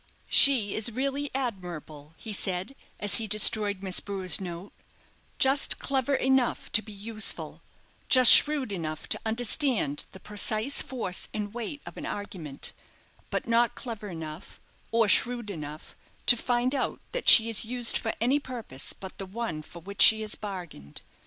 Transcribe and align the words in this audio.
"She 0.31 0.73
is 0.73 0.91
really 0.91 1.29
admirable," 1.35 2.15
he 2.17 2.33
said, 2.33 2.73
as 2.99 3.17
he 3.17 3.27
destroyed 3.27 3.83
Miss 3.83 3.99
Brewer's 3.99 4.41
note; 4.41 4.73
"just 5.37 5.77
clever 5.77 6.15
enough 6.15 6.71
to 6.71 6.81
be 6.81 6.91
useful, 6.91 7.61
just 8.09 8.31
shrewd 8.31 8.71
enough 8.71 9.07
to 9.09 9.19
understand 9.27 10.07
the 10.11 10.19
precise 10.19 10.81
force 10.81 11.29
and 11.35 11.53
weight 11.53 11.83
of 11.85 11.97
an 11.97 12.07
argument, 12.07 12.73
but 13.29 13.47
not 13.47 13.75
clever 13.75 14.09
enough, 14.09 14.59
or 14.91 15.07
shrewd 15.07 15.51
enough, 15.51 15.95
to 16.25 16.35
find 16.35 16.73
out 16.73 16.99
that 17.11 17.29
she 17.29 17.47
is 17.47 17.63
used 17.63 17.95
for 17.95 18.11
any 18.19 18.39
purpose 18.39 18.93
but 18.93 19.19
the 19.19 19.27
one 19.27 19.61
for 19.61 19.83
which 19.83 20.01
she 20.01 20.21
has 20.21 20.33
bargained." 20.33 21.01